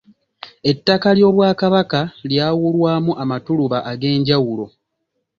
[0.71, 1.99] Ettaka ly'Obwakabaka
[2.31, 4.65] lyawulwamu amatuluba ag'enjawulo.